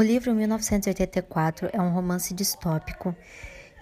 O 0.00 0.02
livro 0.02 0.34
1984 0.34 1.68
é 1.74 1.78
um 1.78 1.92
romance 1.92 2.32
distópico 2.32 3.14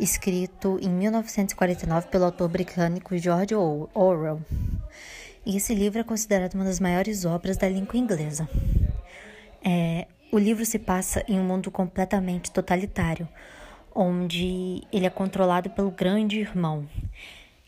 escrito 0.01 0.77
em 0.83 0.89
1949 0.91 2.09
pelo 2.09 2.25
autor 2.25 2.48
britânico 2.48 3.17
George 3.17 3.55
Orwell. 3.55 4.43
E 5.46 5.57
esse 5.57 5.73
livro 5.73 6.00
é 6.00 6.03
considerado 6.03 6.54
uma 6.54 6.64
das 6.64 6.81
maiores 6.81 7.25
obras 7.25 7.57
da 7.57 7.68
língua 7.68 7.96
inglesa. 7.96 8.49
É, 9.64 10.09
o 10.32 10.39
livro 10.41 10.67
se 10.67 10.81
passa 10.81 11.25
em 11.29 11.39
um 11.39 11.45
mundo 11.45 11.71
completamente 11.71 12.50
totalitário, 12.50 13.29
onde 13.95 14.82
ele 14.93 15.07
é 15.07 15.11
controlado 15.11 15.71
pelo 15.71 15.93
grande 15.93 16.41
irmão, 16.41 16.85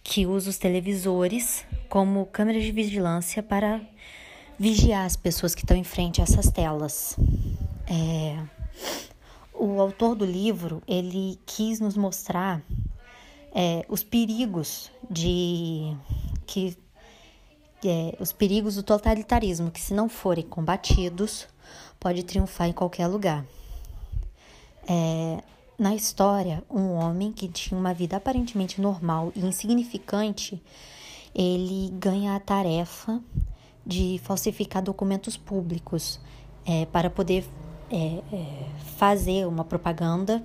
que 0.02 0.26
usa 0.26 0.50
os 0.50 0.58
televisores 0.58 1.64
como 1.88 2.26
câmeras 2.26 2.64
de 2.64 2.72
vigilância 2.72 3.44
para 3.44 3.80
vigiar 4.58 5.06
as 5.06 5.14
pessoas 5.14 5.54
que 5.54 5.62
estão 5.62 5.76
em 5.76 5.84
frente 5.84 6.20
a 6.20 6.24
essas 6.24 6.50
telas. 6.50 7.16
É, 7.90 8.38
o 9.52 9.80
autor 9.80 10.14
do 10.14 10.24
livro 10.24 10.80
ele 10.86 11.38
quis 11.44 11.80
nos 11.80 11.96
mostrar 11.96 12.62
é, 13.52 13.84
os 13.88 14.04
perigos 14.04 14.92
de 15.10 15.96
que 16.46 16.78
é, 17.84 18.16
os 18.20 18.32
perigos 18.32 18.76
do 18.76 18.82
totalitarismo 18.82 19.70
que 19.70 19.80
se 19.80 19.92
não 19.92 20.08
forem 20.08 20.44
combatidos 20.44 21.48
pode 21.98 22.22
triunfar 22.22 22.68
em 22.68 22.72
qualquer 22.72 23.08
lugar. 23.08 23.44
É, 24.88 25.42
na 25.78 25.94
história, 25.94 26.62
um 26.70 26.92
homem 26.92 27.32
que 27.32 27.48
tinha 27.48 27.78
uma 27.78 27.94
vida 27.94 28.16
aparentemente 28.16 28.80
normal 28.80 29.32
e 29.34 29.40
insignificante, 29.40 30.62
ele 31.34 31.90
ganha 31.98 32.36
a 32.36 32.40
tarefa 32.40 33.20
de 33.84 34.20
falsificar 34.22 34.82
documentos 34.82 35.36
públicos 35.36 36.20
é, 36.66 36.84
para 36.86 37.08
poder 37.08 37.44
é, 37.90 38.22
é, 38.32 38.66
fazer 38.96 39.46
uma 39.46 39.64
propaganda 39.64 40.44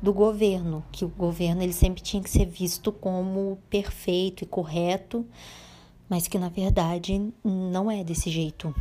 do 0.00 0.12
governo, 0.12 0.84
que 0.92 1.04
o 1.04 1.08
governo 1.08 1.62
ele 1.62 1.72
sempre 1.72 2.00
tinha 2.00 2.22
que 2.22 2.30
ser 2.30 2.46
visto 2.46 2.92
como 2.92 3.58
perfeito 3.68 4.44
e 4.44 4.46
correto, 4.46 5.26
mas 6.08 6.28
que 6.28 6.38
na 6.38 6.48
verdade 6.48 7.32
não 7.44 7.90
é 7.90 8.04
desse 8.04 8.30
jeito. 8.30 8.74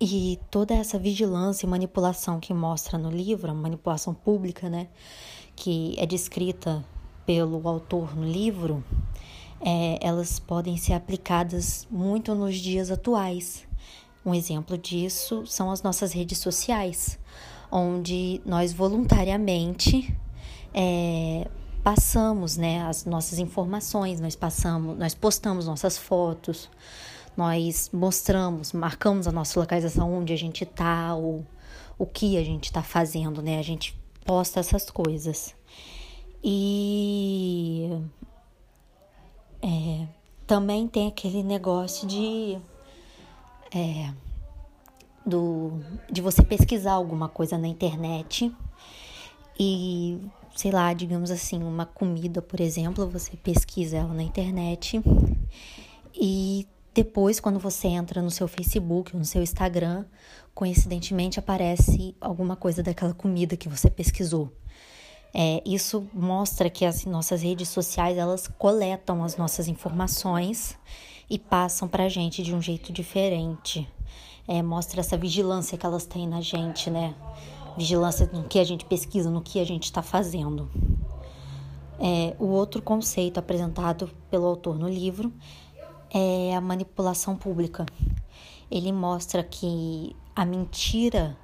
E 0.00 0.38
toda 0.50 0.74
essa 0.74 0.98
vigilância 0.98 1.66
e 1.66 1.68
manipulação 1.68 2.40
que 2.40 2.52
mostra 2.52 2.98
no 2.98 3.10
livro, 3.10 3.50
a 3.50 3.54
manipulação 3.54 4.12
pública, 4.12 4.68
né, 4.68 4.88
que 5.54 5.94
é 5.98 6.06
descrita 6.06 6.84
pelo 7.24 7.66
autor 7.66 8.14
no 8.14 8.24
livro, 8.24 8.84
é, 9.60 9.98
elas 10.00 10.38
podem 10.38 10.76
ser 10.76 10.92
aplicadas 10.92 11.86
muito 11.90 12.34
nos 12.34 12.56
dias 12.56 12.90
atuais. 12.90 13.66
Um 14.26 14.34
exemplo 14.34 14.76
disso 14.76 15.46
são 15.46 15.70
as 15.70 15.82
nossas 15.82 16.12
redes 16.12 16.38
sociais, 16.38 17.16
onde 17.70 18.42
nós 18.44 18.72
voluntariamente 18.72 20.12
é, 20.74 21.48
passamos 21.84 22.56
né, 22.56 22.82
as 22.82 23.04
nossas 23.04 23.38
informações, 23.38 24.18
nós 24.20 24.34
passamos, 24.34 24.98
nós 24.98 25.14
postamos 25.14 25.66
nossas 25.66 25.96
fotos, 25.96 26.68
nós 27.36 27.88
mostramos, 27.92 28.72
marcamos 28.72 29.28
a 29.28 29.32
nossa 29.32 29.60
localização 29.60 30.12
onde 30.12 30.32
a 30.32 30.36
gente 30.36 30.64
está, 30.64 31.14
o, 31.14 31.46
o 31.96 32.04
que 32.04 32.36
a 32.36 32.42
gente 32.42 32.64
está 32.64 32.82
fazendo, 32.82 33.40
né? 33.40 33.60
A 33.60 33.62
gente 33.62 33.96
posta 34.24 34.58
essas 34.58 34.90
coisas. 34.90 35.54
E 36.42 37.90
é, 39.62 40.08
também 40.48 40.88
tem 40.88 41.06
aquele 41.06 41.44
negócio 41.44 42.08
de 42.08 42.58
é, 43.76 44.14
do, 45.24 45.78
de 46.10 46.22
você 46.22 46.42
pesquisar 46.42 46.92
alguma 46.92 47.28
coisa 47.28 47.58
na 47.58 47.68
internet 47.68 48.50
e, 49.60 50.18
sei 50.54 50.70
lá, 50.70 50.94
digamos 50.94 51.30
assim, 51.30 51.62
uma 51.62 51.84
comida, 51.84 52.40
por 52.40 52.60
exemplo, 52.60 53.06
você 53.06 53.36
pesquisa 53.36 53.98
ela 53.98 54.14
na 54.14 54.22
internet 54.22 55.02
e 56.14 56.66
depois, 56.94 57.38
quando 57.38 57.58
você 57.58 57.88
entra 57.88 58.22
no 58.22 58.30
seu 58.30 58.48
Facebook 58.48 59.12
ou 59.12 59.18
no 59.18 59.24
seu 59.26 59.42
Instagram, 59.42 60.06
coincidentemente 60.54 61.38
aparece 61.38 62.16
alguma 62.18 62.56
coisa 62.56 62.82
daquela 62.82 63.12
comida 63.12 63.54
que 63.54 63.68
você 63.68 63.90
pesquisou. 63.90 64.50
É, 65.34 65.62
isso 65.66 66.08
mostra 66.14 66.70
que 66.70 66.86
as 66.86 67.04
nossas 67.04 67.42
redes 67.42 67.68
sociais 67.68 68.16
elas 68.16 68.48
coletam 68.56 69.22
as 69.22 69.36
nossas 69.36 69.68
informações 69.68 70.78
e 71.28 71.38
passam 71.38 71.88
para 71.88 72.04
a 72.04 72.08
gente 72.08 72.42
de 72.42 72.54
um 72.54 72.62
jeito 72.62 72.92
diferente. 72.92 73.88
É, 74.46 74.62
mostra 74.62 75.00
essa 75.00 75.16
vigilância 75.16 75.76
que 75.76 75.84
elas 75.84 76.06
têm 76.06 76.26
na 76.28 76.40
gente, 76.40 76.88
né? 76.88 77.14
Vigilância 77.76 78.28
no 78.32 78.44
que 78.44 78.58
a 78.58 78.64
gente 78.64 78.84
pesquisa, 78.84 79.28
no 79.28 79.42
que 79.42 79.60
a 79.60 79.64
gente 79.64 79.84
está 79.84 80.02
fazendo. 80.02 80.70
É, 81.98 82.36
o 82.38 82.46
outro 82.46 82.80
conceito 82.80 83.38
apresentado 83.38 84.10
pelo 84.30 84.46
autor 84.46 84.78
no 84.78 84.88
livro 84.88 85.32
é 86.10 86.54
a 86.54 86.60
manipulação 86.60 87.36
pública. 87.36 87.84
Ele 88.70 88.92
mostra 88.92 89.42
que 89.42 90.14
a 90.34 90.44
mentira 90.44 91.36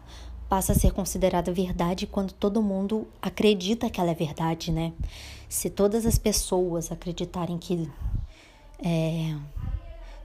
passa 0.49 0.73
a 0.73 0.75
ser 0.75 0.93
considerada 0.93 1.51
verdade 1.53 2.07
quando 2.07 2.33
todo 2.33 2.63
mundo 2.63 3.09
acredita 3.21 3.89
que 3.89 4.01
ela 4.01 4.11
é 4.11 4.15
verdade, 4.15 4.71
né? 4.71 4.93
Se 5.49 5.71
todas 5.71 6.05
as 6.05 6.19
pessoas 6.19 6.93
acreditarem 6.93 7.57
que 7.57 7.91
é, 8.85 9.35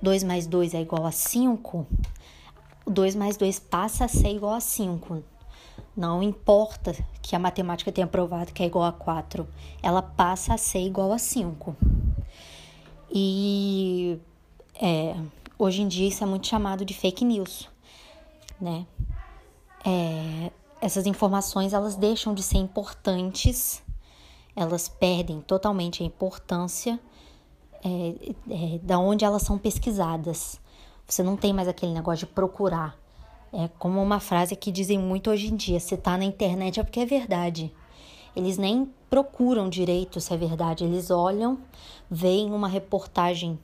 2 0.01 0.23
mais 0.23 0.47
2 0.47 0.73
é 0.73 0.81
igual 0.81 1.05
a 1.05 1.11
5, 1.11 1.85
2 2.85 3.15
mais 3.15 3.37
2 3.37 3.59
passa 3.59 4.05
a 4.05 4.07
ser 4.07 4.29
igual 4.29 4.53
a 4.53 4.59
5. 4.59 5.23
Não 5.95 6.21
importa 6.21 6.95
que 7.21 7.35
a 7.35 7.39
matemática 7.39 7.91
tenha 7.91 8.07
provado 8.07 8.53
que 8.53 8.61
é 8.61 8.65
igual 8.65 8.85
a 8.85 8.91
4, 8.91 9.47
ela 9.81 10.01
passa 10.01 10.53
a 10.53 10.57
ser 10.57 10.79
igual 10.79 11.11
a 11.11 11.17
5. 11.17 11.75
E 13.11 14.19
é, 14.79 15.15
hoje 15.57 15.81
em 15.81 15.87
dia 15.87 16.07
isso 16.07 16.23
é 16.23 16.27
muito 16.27 16.47
chamado 16.47 16.85
de 16.85 16.93
fake 16.93 17.25
news, 17.25 17.67
né? 18.61 18.85
É, 19.85 20.51
essas 20.81 21.05
informações 21.07 21.73
elas 21.73 21.95
deixam 21.95 22.33
de 22.33 22.43
ser 22.43 22.57
importantes, 22.57 23.81
elas 24.55 24.87
perdem 24.87 25.41
totalmente 25.41 26.03
a 26.03 26.05
importância 26.05 26.99
é, 27.83 28.15
é, 28.49 28.79
da 28.79 28.99
onde 28.99 29.25
elas 29.25 29.41
são 29.41 29.57
pesquisadas. 29.57 30.59
Você 31.07 31.23
não 31.23 31.37
tem 31.37 31.53
mais 31.53 31.67
aquele 31.67 31.93
negócio 31.93 32.27
de 32.27 32.33
procurar. 32.33 32.97
É 33.53 33.69
como 33.79 34.01
uma 34.01 34.19
frase 34.19 34.55
que 34.55 34.71
dizem 34.71 34.99
muito 34.99 35.29
hoje 35.29 35.51
em 35.51 35.55
dia: 35.55 35.79
se 35.79 35.95
tá 35.95 36.17
na 36.17 36.25
internet 36.25 36.79
é 36.79 36.83
porque 36.83 36.99
é 36.99 37.05
verdade. 37.05 37.71
Eles 38.35 38.57
nem 38.57 38.91
procuram 39.09 39.69
direito 39.69 40.19
se 40.21 40.33
é 40.33 40.37
verdade, 40.37 40.83
eles 40.83 41.09
olham, 41.09 41.57
veem 42.09 42.51
uma 42.51 42.67
reportagem 42.67 43.57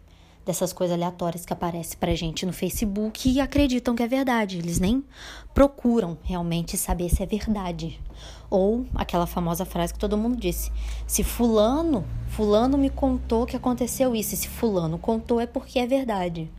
dessas 0.46 0.74
coisas 0.74 0.96
aleatórias 0.96 1.46
que 1.46 1.54
aparecem 1.54 1.98
pra 1.98 2.16
gente 2.16 2.46
no 2.46 2.54
Facebook 2.54 3.30
e 3.30 3.40
acreditam 3.40 3.96
que 3.96 4.04
é 4.04 4.08
verdade. 4.08 4.58
Eles 4.58 4.80
nem 4.80 5.04
procuram 5.54 6.18
realmente 6.24 6.78
saber 6.78 7.10
se 7.10 7.24
é 7.24 7.26
verdade. 7.26 8.00
Ou 8.50 8.86
aquela 8.94 9.26
famosa 9.26 9.66
frase 9.66 9.94
que 9.94 10.00
todo 10.00 10.18
mundo 10.18 10.38
disse: 10.38 10.72
se 11.08 11.24
fulano, 11.24 12.06
fulano 12.30 12.78
me 12.78 12.90
contou 12.90 13.46
que 13.46 13.56
aconteceu 13.56 14.16
isso, 14.16 14.34
e 14.34 14.38
se 14.38 14.48
fulano 14.48 14.98
contou 14.98 15.40
é 15.40 15.48
porque 15.48 15.80
é 15.80 15.88
verdade. 15.88 16.50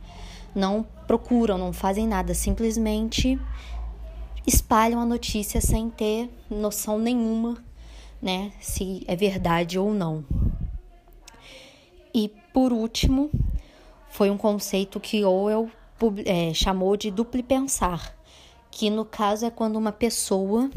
Não 0.53 0.85
procuram, 1.05 1.57
não 1.57 1.73
fazem 1.73 2.07
nada, 2.07 2.33
simplesmente 2.33 3.39
espalham 4.47 4.99
a 4.99 5.05
notícia 5.05 5.59
sem 5.59 5.89
ter 5.89 6.29
noção 6.49 6.99
nenhuma, 6.99 7.57
né, 8.21 8.51
se 8.61 9.03
é 9.07 9.15
verdade 9.15 9.79
ou 9.79 9.93
não. 9.93 10.23
E 12.13 12.31
por 12.53 12.71
último, 12.71 13.29
foi 14.15 14.31
um 14.31 14.37
conceito 14.37 14.97
que 14.97 15.25
Orwell 15.25 15.69
é, 16.25 16.53
chamou 16.53 16.95
de 16.95 17.11
duplo 17.11 17.43
pensar, 17.43 18.15
que 18.71 18.89
no 18.89 19.03
caso 19.03 19.45
é 19.45 19.49
quando 19.49 19.75
uma 19.75 19.91
pessoa 19.91 20.71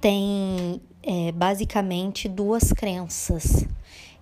tem 0.00 0.80
é, 1.00 1.30
basicamente 1.30 2.28
duas 2.28 2.72
crenças. 2.72 3.64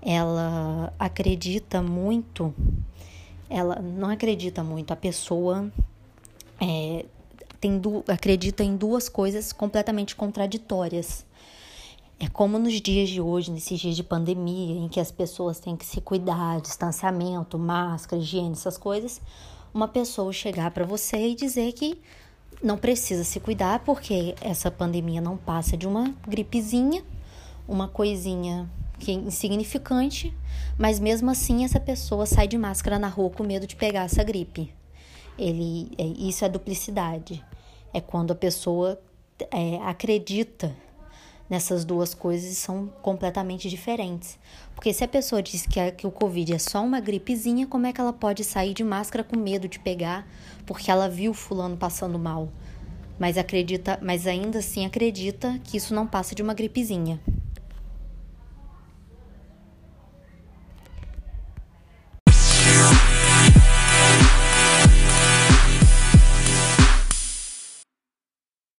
Ela 0.03 0.93
acredita 0.99 1.81
muito, 1.81 2.55
ela 3.49 3.77
não 3.77 4.11
acredita 4.11 4.63
muito, 4.63 4.93
a 4.93 4.97
pessoa 4.97 5.73
é, 6.61 7.07
tem 7.59 7.81
acredita 8.09 8.63
em 8.63 8.77
duas 8.77 9.09
coisas 9.09 9.55
completamente 9.55 10.15
contraditórias. 10.15 11.25
É 12.19 12.29
como 12.29 12.59
nos 12.59 12.81
dias 12.81 13.09
de 13.09 13.21
hoje, 13.21 13.51
nesses 13.51 13.81
dias 13.81 13.97
de 13.97 14.05
pandemia, 14.05 14.77
em 14.77 14.89
que 14.89 15.01
as 15.01 15.11
pessoas 15.11 15.59
têm 15.59 15.77
que 15.77 15.85
se 15.85 16.01
cuidar, 16.01 16.61
distanciamento, 16.61 17.59
máscara, 17.59 18.23
higiene, 18.23 18.53
essas 18.53 18.79
coisas, 18.79 19.21
uma 19.73 19.89
pessoa 19.89 20.33
chegar 20.33 20.71
para 20.71 20.85
você 20.85 21.31
e 21.31 21.35
dizer 21.35 21.73
que 21.73 22.01
não 22.63 22.79
precisa 22.79 23.25
se 23.25 23.41
cuidar 23.41 23.81
porque 23.81 24.35
essa 24.41 24.71
pandemia 24.71 25.21
não 25.21 25.37
passa 25.37 25.77
de 25.77 25.87
uma 25.87 26.15
gripezinha, 26.27 27.05
uma 27.67 27.89
coisinha 27.89 28.71
que 28.99 29.11
é 29.11 29.15
insignificante, 29.15 30.33
mas 30.79 31.01
mesmo 31.01 31.31
assim 31.31 31.65
essa 31.65 31.81
pessoa 31.81 32.27
sai 32.27 32.47
de 32.47 32.57
máscara 32.57 32.99
na 32.99 33.09
rua 33.09 33.31
com 33.31 33.43
medo 33.43 33.67
de 33.67 33.75
pegar 33.75 34.05
essa 34.05 34.23
gripe. 34.23 34.73
Ele, 35.37 35.91
é, 35.99 36.05
isso 36.05 36.45
é 36.45 36.49
duplicidade. 36.49 37.45
É 37.93 38.01
quando 38.01 38.31
a 38.31 38.37
pessoa 38.37 39.01
é, 39.51 39.77
acredita 39.83 40.75
nessas 41.49 41.85
duas 41.85 42.15
coisas 42.15 42.57
são 42.57 42.87
completamente 43.03 43.69
diferentes. 43.69 44.39
Porque 44.75 44.93
se 44.93 45.05
a 45.05 45.09
pessoa 45.09 45.43
diz 45.43 45.67
que, 45.67 45.79
a, 45.79 45.91
que 45.91 46.07
o 46.07 46.11
Covid 46.11 46.55
é 46.55 46.59
só 46.59 46.83
uma 46.83 47.01
gripezinha, 47.01 47.67
como 47.67 47.87
é 47.87 47.93
que 47.93 48.01
ela 48.01 48.13
pode 48.13 48.45
sair 48.45 48.75
de 48.75 48.83
máscara 48.83 49.23
com 49.23 49.37
medo 49.37 49.69
de 49.69 49.79
pegar 49.79 50.27
porque 50.67 50.91
ela 50.91 51.09
viu 51.09 51.35
fulano 51.35 51.77
passando 51.77 52.19
mal? 52.19 52.49
Mas 53.19 53.39
acredita, 53.39 53.99
mas 54.03 54.27
ainda 54.27 54.59
assim 54.59 54.85
acredita 54.85 55.61
que 55.63 55.77
isso 55.77 55.95
não 55.95 56.07
passa 56.07 56.35
de 56.35 56.43
uma 56.43 56.55
gripezinha. 56.55 57.21